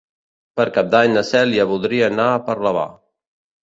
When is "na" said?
1.19-1.25